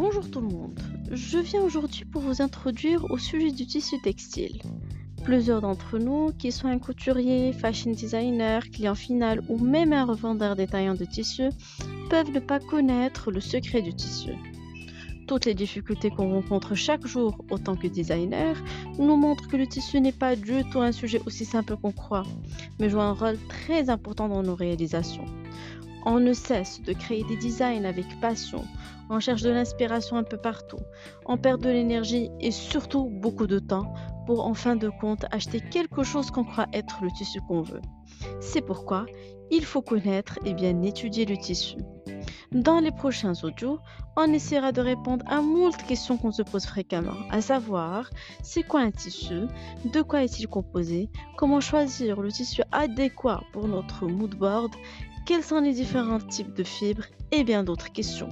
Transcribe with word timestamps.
Bonjour 0.00 0.30
tout 0.30 0.40
le 0.40 0.46
monde, 0.46 0.78
je 1.10 1.38
viens 1.38 1.60
aujourd'hui 1.60 2.04
pour 2.04 2.22
vous 2.22 2.40
introduire 2.40 3.10
au 3.10 3.18
sujet 3.18 3.50
du 3.50 3.66
tissu 3.66 4.00
textile. 4.00 4.62
Plusieurs 5.24 5.60
d'entre 5.60 5.98
nous, 5.98 6.30
qui 6.38 6.52
soient 6.52 6.70
un 6.70 6.78
couturier, 6.78 7.52
fashion 7.52 7.90
designer, 7.90 8.62
client 8.70 8.94
final 8.94 9.42
ou 9.48 9.58
même 9.58 9.92
un 9.92 10.04
revendeur 10.04 10.54
détaillant 10.54 10.94
de 10.94 11.04
tissu, 11.04 11.48
peuvent 12.10 12.30
ne 12.30 12.38
pas 12.38 12.60
connaître 12.60 13.32
le 13.32 13.40
secret 13.40 13.82
du 13.82 13.92
tissu. 13.92 14.30
Toutes 15.26 15.46
les 15.46 15.54
difficultés 15.54 16.10
qu'on 16.10 16.30
rencontre 16.30 16.76
chaque 16.76 17.04
jour 17.04 17.44
autant 17.50 17.74
que 17.74 17.88
designer 17.88 18.54
nous 19.00 19.16
montrent 19.16 19.48
que 19.48 19.56
le 19.56 19.66
tissu 19.66 20.00
n'est 20.00 20.12
pas 20.12 20.36
du 20.36 20.62
tout 20.70 20.80
un 20.80 20.92
sujet 20.92 21.20
aussi 21.26 21.44
simple 21.44 21.76
qu'on 21.76 21.90
croit, 21.90 22.22
mais 22.78 22.88
joue 22.88 23.00
un 23.00 23.14
rôle 23.14 23.36
très 23.48 23.90
important 23.90 24.28
dans 24.28 24.44
nos 24.44 24.54
réalisations. 24.54 25.26
On 26.06 26.20
ne 26.20 26.32
cesse 26.32 26.80
de 26.82 26.92
créer 26.92 27.24
des 27.24 27.36
designs 27.36 27.84
avec 27.84 28.06
passion, 28.20 28.64
on 29.10 29.20
cherche 29.20 29.42
de 29.42 29.50
l'inspiration 29.50 30.16
un 30.16 30.22
peu 30.22 30.36
partout, 30.36 30.80
on 31.26 31.36
perd 31.36 31.62
de 31.62 31.70
l'énergie 31.70 32.30
et 32.40 32.50
surtout 32.50 33.08
beaucoup 33.10 33.46
de 33.46 33.58
temps 33.58 33.92
pour 34.26 34.46
en 34.46 34.54
fin 34.54 34.76
de 34.76 34.90
compte 35.00 35.24
acheter 35.30 35.60
quelque 35.60 36.02
chose 36.02 36.30
qu'on 36.30 36.44
croit 36.44 36.66
être 36.72 36.98
le 37.02 37.10
tissu 37.10 37.40
qu'on 37.48 37.62
veut. 37.62 37.82
C'est 38.40 38.60
pourquoi 38.60 39.06
il 39.50 39.64
faut 39.64 39.82
connaître 39.82 40.38
et 40.44 40.54
bien 40.54 40.82
étudier 40.82 41.24
le 41.24 41.36
tissu. 41.36 41.78
Dans 42.52 42.80
les 42.80 42.90
prochains 42.90 43.34
audios, 43.42 43.78
on 44.16 44.32
essaiera 44.32 44.72
de 44.72 44.80
répondre 44.80 45.22
à 45.28 45.42
moult 45.42 45.76
questions 45.86 46.16
qu'on 46.16 46.32
se 46.32 46.40
pose 46.40 46.64
fréquemment, 46.64 47.16
à 47.30 47.42
savoir 47.42 48.08
c'est 48.42 48.62
quoi 48.62 48.80
un 48.80 48.90
tissu, 48.90 49.48
de 49.92 50.00
quoi 50.00 50.24
est-il 50.24 50.48
composé, 50.48 51.10
comment 51.36 51.60
choisir 51.60 52.22
le 52.22 52.32
tissu 52.32 52.62
adéquat 52.72 53.42
pour 53.52 53.68
notre 53.68 54.06
mood 54.06 54.34
board, 54.34 54.72
quels 55.26 55.44
sont 55.44 55.60
les 55.60 55.74
différents 55.74 56.20
types 56.20 56.54
de 56.54 56.64
fibres 56.64 57.04
et 57.32 57.44
bien 57.44 57.64
d'autres 57.64 57.92
questions. 57.92 58.30